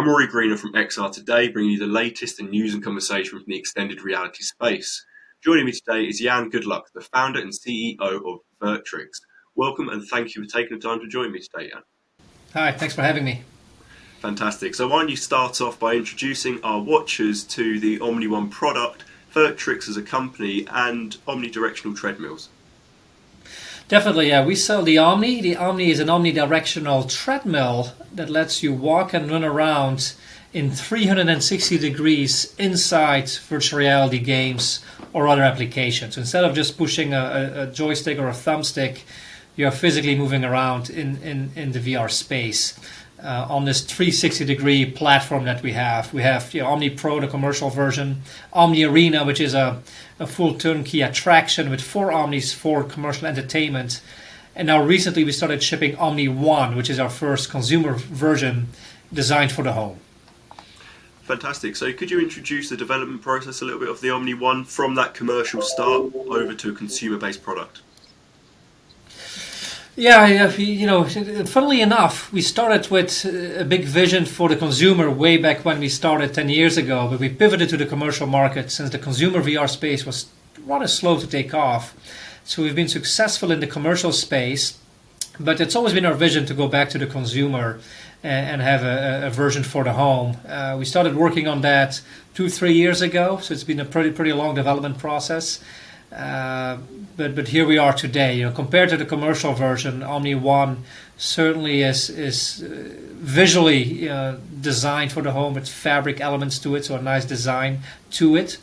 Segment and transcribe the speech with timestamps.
[0.00, 3.44] I'm Rory Greener from XR Today, bringing you the latest in news and conversation from
[3.46, 5.04] the extended reality space.
[5.44, 9.08] Joining me today is Jan Goetgeluk, the founder and CEO of Virtuix.
[9.56, 11.82] Welcome and thank you for taking the time to join me today, Jan.
[12.54, 13.42] Hi, thanks for having me.
[14.20, 14.74] Fantastic.
[14.74, 19.04] So, why don't you start off by introducing our watchers to the Omni One product,
[19.34, 22.48] Virtuix as a company, and omnidirectional treadmills?
[23.90, 24.46] Definitely, yeah.
[24.46, 25.40] We sell the Omni.
[25.40, 30.14] The Omni is an omnidirectional treadmill that lets you walk and run around
[30.52, 34.78] in 360 degrees inside virtual reality games
[35.12, 36.14] or other applications.
[36.14, 39.00] So Instead of just pushing a, a joystick or a thumbstick,
[39.56, 42.78] you're physically moving around in, in, in the VR space.
[43.22, 46.10] Uh, on this 360 degree platform that we have.
[46.14, 48.22] We have you know, Omni Pro, the commercial version,
[48.54, 49.82] Omni Arena, which is a
[50.20, 54.02] a full turnkey attraction with four Omnis for commercial entertainment.
[54.54, 58.68] And now recently we started shipping Omni One, which is our first consumer version
[59.12, 59.98] designed for the home.
[61.22, 61.76] Fantastic.
[61.76, 64.94] So, could you introduce the development process a little bit of the Omni One from
[64.96, 67.80] that commercial start over to a consumer based product?
[69.96, 71.04] Yeah, you know,
[71.44, 75.88] funnily enough, we started with a big vision for the consumer way back when we
[75.88, 79.68] started 10 years ago, but we pivoted to the commercial market since the consumer VR
[79.68, 80.26] space was
[80.64, 81.94] rather slow to take off.
[82.44, 84.78] So we've been successful in the commercial space,
[85.40, 87.80] but it's always been our vision to go back to the consumer
[88.22, 90.36] and, have a, a, version for the home.
[90.46, 92.00] Uh, we started working on that
[92.34, 95.60] two, three years ago, so it's been a pretty, pretty long development process.
[96.12, 96.78] Uh,
[97.16, 98.36] but but here we are today.
[98.38, 100.84] You know, compared to the commercial version, Omni One
[101.16, 102.66] certainly is is uh,
[103.20, 105.56] visually uh, designed for the home.
[105.56, 107.80] It's fabric elements to it, so a nice design
[108.12, 108.58] to it.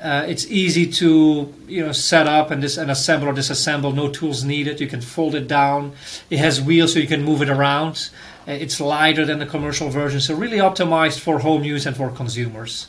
[0.00, 3.94] Uh, it's easy to you know set up and dis- and assemble or disassemble.
[3.94, 4.80] No tools needed.
[4.80, 5.92] You can fold it down.
[6.30, 8.10] It has wheels, so you can move it around.
[8.46, 12.10] Uh, it's lighter than the commercial version, so really optimized for home use and for
[12.10, 12.88] consumers.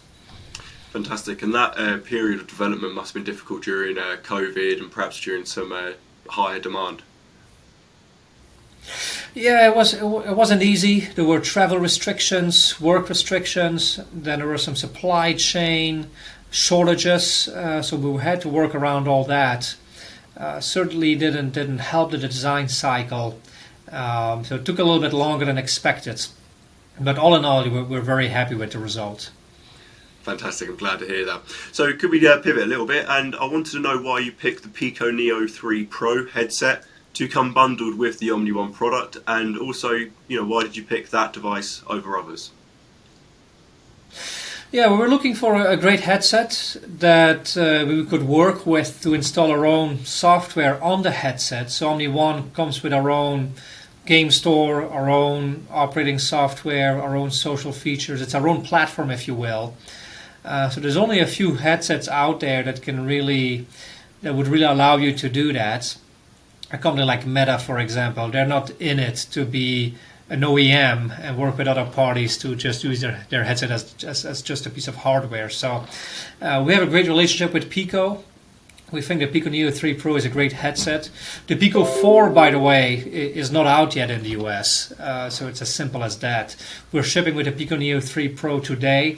[0.92, 1.44] Fantastic.
[1.44, 5.22] And that uh, period of development must have been difficult during uh, COVID and perhaps
[5.22, 5.92] during some uh,
[6.28, 7.04] higher demand.
[9.36, 9.94] Yeah, it was.
[9.94, 11.02] It wasn't easy.
[11.02, 14.00] There were travel restrictions, work restrictions.
[14.12, 16.10] Then there were some supply chain
[16.50, 17.48] shortages.
[17.48, 19.76] Uh, so we had to work around all that.
[20.36, 23.40] Uh, certainly didn't didn't help the design cycle.
[23.92, 26.26] Um, so it took a little bit longer than expected.
[27.00, 29.32] But all in all, we're, we're very happy with the result.
[30.29, 30.69] Fantastic.
[30.69, 31.41] I'm glad to hear that.
[31.72, 33.07] So, could we uh, pivot a little bit?
[33.09, 36.84] And I wanted to know why you picked the Pico Neo 3 Pro headset
[37.16, 39.94] to come bundled with the Omni One product, and also,
[40.28, 42.51] you know, why did you pick that device over others?
[44.72, 49.16] Yeah, we were looking for a great headset that uh, we could work with to
[49.16, 51.72] install our own software on the headset.
[51.72, 53.53] So Omni One comes with our own
[54.06, 58.22] game store, our own operating software, our own social features.
[58.22, 59.75] It's our own platform, if you will.
[60.44, 63.66] Uh, so there's only a few headsets out there that can really
[64.22, 65.98] that would really allow you to do that.
[66.72, 69.96] A company like Meta, for example, they're not in it to be
[70.30, 74.26] an OEM and work with other parties to just use their, their headset as, as,
[74.26, 75.50] as just a piece of hardware.
[75.50, 75.86] So
[76.42, 78.24] uh, we have a great relationship with Pico.
[78.92, 81.10] We think the Pico Neo 3 Pro is a great headset.
[81.48, 85.48] The Pico 4, by the way, is not out yet in the US, uh, so
[85.48, 86.56] it's as simple as that.
[86.92, 89.18] We're shipping with the Pico Neo 3 Pro today.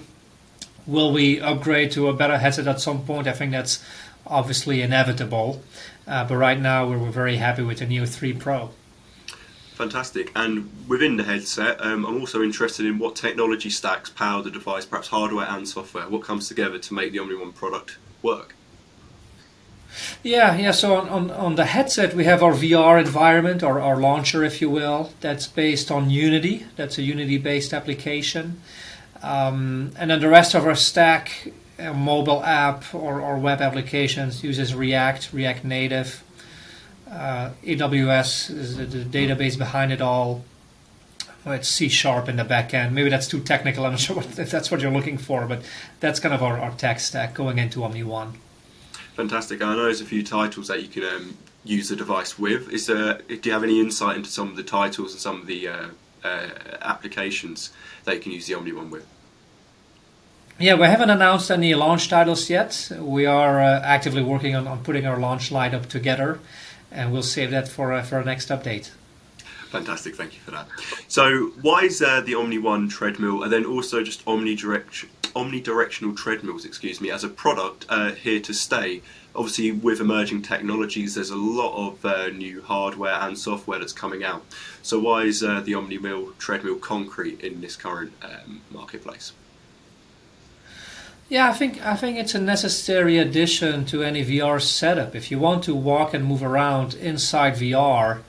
[0.88, 3.28] Will we upgrade to a better headset at some point?
[3.28, 3.84] I think that's
[4.26, 5.62] obviously inevitable.
[6.08, 8.72] Uh, but right now, we're, we're, very happy with the Neo 3 Pro.
[9.76, 10.32] Fantastic.
[10.36, 14.86] And within the headset, um, I'm also interested in what technology stacks power the device,
[14.86, 16.08] perhaps hardware and software.
[16.10, 18.56] What comes together to make the Omni One product work?
[20.24, 20.72] Yeah, yeah.
[20.72, 24.62] So on, on, on the headset, we have our VR environment, or our launcher, if
[24.62, 25.12] you will.
[25.22, 26.66] That's based on Unity.
[26.76, 28.62] That's a Unity based application.
[29.24, 34.44] Um, and then the rest of our stack, a mobile app or, or web applications,
[34.44, 36.24] uses React, React Native.
[37.10, 40.46] Uh, AWS is the, the, database behind it all.
[41.44, 42.94] Well, it's C sharp in the backend.
[42.94, 43.86] Maybe that's too technical.
[43.86, 45.62] I'm not sure what, if that's what you're looking for, but
[46.00, 48.34] that's kind of our, our tech stack going into Omni One.
[49.16, 49.62] Fantastic.
[49.62, 52.72] I know there's a few titles that you can um, use the device with.
[52.72, 53.20] Is there?
[53.28, 55.88] Do you have any insight into some of the titles and some of the uh,
[56.24, 56.50] uh,
[56.82, 57.72] applications
[58.06, 59.06] that you can use the Omni One with?
[60.60, 62.92] Yeah, we haven't announced any launch titles yet.
[63.00, 66.40] We are uh, actively working on, on putting our launch lineup together,
[66.92, 68.92] and we'll save that for uh, for our next update.
[69.72, 70.68] Fantastic, thank you for that.
[71.08, 77.00] So, why is uh, the Omni One treadmill, and then also just omnidirectional treadmills, excuse
[77.00, 79.02] me, as a product uh, here to stay?
[79.36, 84.24] Obviously with emerging technologies, there's a lot of uh, new hardware and software that's coming
[84.24, 84.44] out.
[84.82, 89.34] So why is uh, the OmniMill treadmill concrete in this current um, marketplace?
[91.30, 95.16] Yeah, I think I think it's a necessary addition to any VR setup.
[95.16, 98.20] If you want to walk and move around inside VR,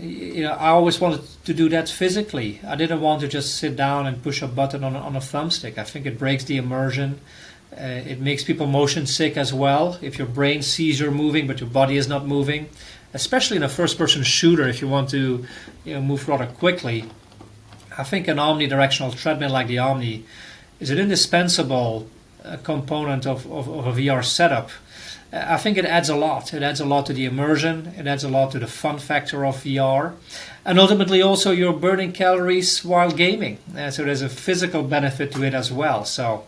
[0.00, 2.60] you know, I always wanted to do that physically.
[2.66, 5.78] I didn't want to just sit down and push a button on on a thumbstick.
[5.78, 7.20] I think it breaks the immersion.
[7.78, 9.98] Uh, it makes people motion sick as well.
[10.00, 12.70] If your brain sees you're moving but your body is not moving,
[13.12, 15.44] especially in a first-person shooter, if you want to
[15.84, 17.04] you know, move rather quickly,
[17.98, 20.24] I think an omnidirectional treadmill like the Omni
[20.80, 22.08] is an indispensable
[22.44, 24.70] uh, component of, of, of, a VR setup.
[25.32, 26.54] Uh, I think it adds a lot.
[26.54, 27.94] It adds a lot to the immersion.
[27.98, 30.14] It adds a lot to the fun factor of VR,
[30.64, 33.58] and ultimately also you're burning calories while gaming.
[33.76, 36.04] Uh, so there's a physical benefit to it as well.
[36.04, 36.44] So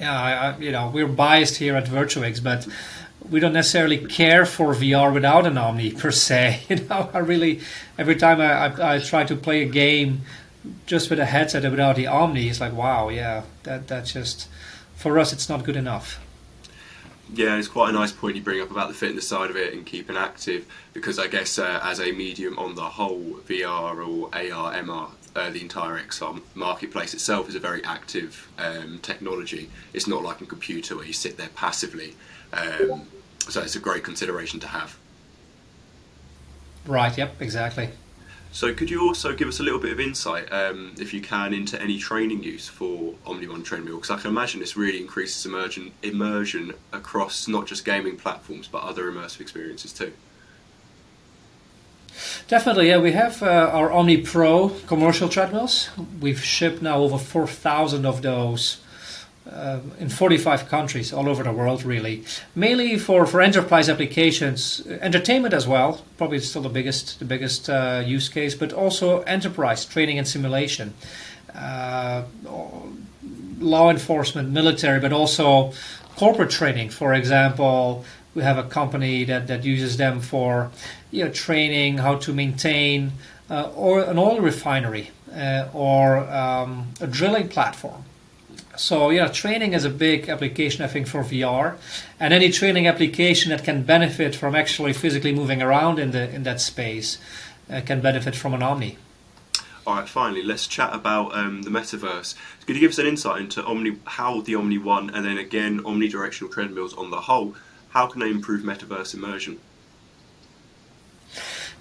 [0.00, 2.66] yeah, I, you know, we're biased here at Virtuix, but
[3.28, 6.62] we don't necessarily care for VR without an Omni per se.
[6.70, 7.60] You know, I really
[7.98, 10.22] every time I, I, I try to play a game
[10.86, 14.48] just with a headset without the Omni, it's like wow, yeah, that that's just
[14.96, 16.18] for us, it's not good enough.
[17.32, 19.72] Yeah, it's quite a nice point you bring up about the fitness side of it
[19.72, 24.26] and keeping active because I guess uh, as a medium on the whole, VR or
[24.34, 29.70] AR, MR uh, the entire XR marketplace itself is a very active um, technology.
[29.92, 32.16] It's not like a computer where you sit there passively.
[32.52, 33.06] Um,
[33.48, 34.98] so it's a great consideration to have.
[36.86, 37.90] Right, yep, exactly.
[38.52, 41.54] So could you also give us a little bit of insight, um, if you can,
[41.54, 43.96] into any training use for OmniOne treadmill?
[43.96, 48.82] Because I can imagine this really increases immersion, immersion across not just gaming platforms but
[48.82, 50.12] other immersive experiences too.
[52.48, 52.98] Definitely, yeah.
[52.98, 55.90] We have uh, our Omni Pro commercial treadmills.
[56.20, 58.78] We've shipped now over 4,000 of those
[59.48, 62.24] uh, in 45 countries all over the world, really.
[62.54, 66.02] Mainly for, for enterprise applications, entertainment as well.
[66.18, 70.94] Probably still the biggest the biggest uh, use case, but also enterprise training and simulation,
[71.54, 72.24] uh,
[73.58, 75.72] law enforcement, military, but also
[76.16, 76.90] corporate training.
[76.90, 78.04] For example,
[78.34, 80.70] we have a company that, that uses them for
[81.10, 83.12] you know, training how to maintain
[83.48, 88.04] uh, or an oil refinery uh, or um, a drilling platform.
[88.80, 91.76] So yeah, training is a big application I think for VR,
[92.18, 96.44] and any training application that can benefit from actually physically moving around in the in
[96.44, 97.18] that space
[97.70, 98.96] uh, can benefit from an Omni.
[99.86, 102.34] All right, finally, let's chat about um, the metaverse.
[102.66, 105.80] Could you give us an insight into Omni, how the Omni One, and then again
[105.80, 107.54] omnidirectional treadmills on the whole,
[107.90, 109.60] how can they improve metaverse immersion?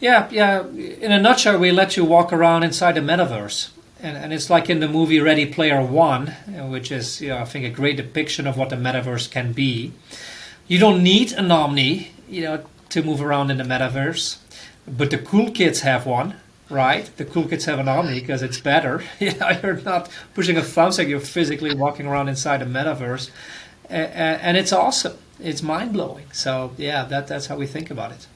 [0.02, 0.68] Yeah, yeah.
[0.68, 3.70] In a nutshell, we let you walk around inside the metaverse.
[4.02, 7.46] And, and it's like in the movie Ready Player One, which is, you know, I
[7.46, 9.92] think, a great depiction of what the metaverse can be.
[10.68, 14.38] You don't need an Omni, you know, to move around in the metaverse,
[14.88, 16.36] but the cool kids have one,
[16.70, 17.06] right?
[17.18, 19.04] The cool kids have an Omni because it's better.
[19.20, 23.30] you know, you're not pushing a thumbstick; you're physically walking around inside the metaverse,
[23.90, 25.18] and it's awesome.
[25.40, 26.26] It's mind blowing.
[26.32, 28.28] So yeah, that that's how we think about it.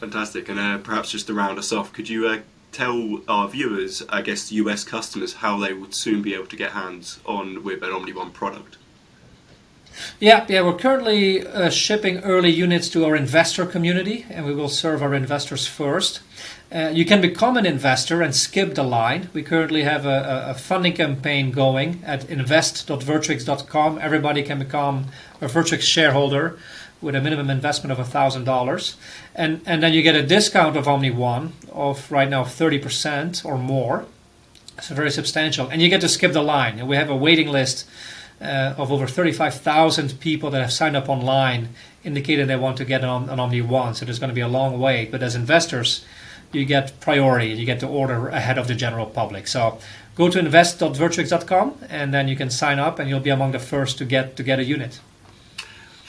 [0.00, 0.48] Fantastic.
[0.48, 2.40] And uh, perhaps just to round us off, could you uh,
[2.72, 6.72] tell our viewers, I guess US customers, how they would soon be able to get
[6.72, 8.76] hands on with an Omni One product?
[10.18, 14.68] Yeah, yeah, we're currently uh, shipping early units to our investor community, and we will
[14.68, 16.20] serve our investors first.
[16.72, 19.28] Uh, you can become an investor and skip the line.
[19.32, 23.98] We currently have a, a funding campaign going at invest.virtuix.com.
[24.00, 25.06] Everybody can become
[25.40, 26.58] a Virtuix shareholder
[27.00, 28.96] with a minimum investment of $1,000.
[29.34, 33.56] And, and then you get a discount of Omni One of right now 30% or
[33.56, 34.06] more.
[34.80, 35.68] So very substantial.
[35.68, 36.78] And you get to skip the line.
[36.78, 37.86] And we have a waiting list
[38.40, 41.70] uh, of over 35,000 people that have signed up online
[42.02, 43.94] indicating they want to get an, an Omni One.
[43.94, 45.10] So there's going to be a long wait.
[45.10, 46.04] But as investors,
[46.52, 47.48] you get priority.
[47.48, 49.46] You get to order ahead of the general public.
[49.46, 49.78] So
[50.14, 53.98] go to invest.virtuix.com and then you can sign up and you'll be among the first
[53.98, 55.00] to get to get a unit.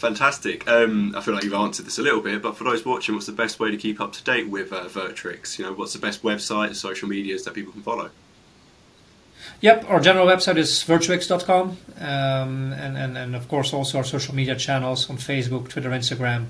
[0.02, 0.68] Fantastic.
[0.68, 3.28] Um, I feel like you've answered this a little bit, but for those watching, what's
[3.28, 5.60] the best way to keep up to date with uh, Virtuix?
[5.60, 8.10] You know, what's the best website, social medias that people can follow?
[9.62, 14.34] Yep, our general website is virtuix.com, um, and, and, and of course also our social
[14.34, 16.48] media channels on Facebook, Twitter, Instagram.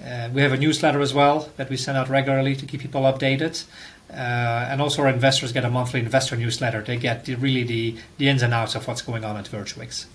[0.00, 3.02] Uh, we have a newsletter as well that we send out regularly to keep people
[3.02, 3.64] updated.
[4.08, 6.80] Uh, and also our investors get a monthly investor newsletter.
[6.80, 10.06] They get the, really the, the ins and outs of what's going on at Virtuix.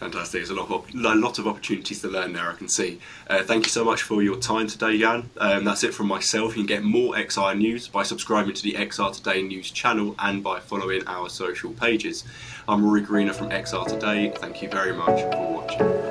[0.00, 0.38] Fantastic.
[0.38, 2.98] There's a lot of, a lot of opportunities to learn there, I can see.
[3.28, 5.28] Uh, thank you so much for your time today, Jan.
[5.36, 6.56] Um, that's it from myself.
[6.56, 10.42] You can get more XR news by subscribing to the XR Today news channel and
[10.42, 12.24] by following our social pages.
[12.66, 14.32] I'm Rory Greener from XR Today.
[14.36, 16.09] Thank you very much for watching.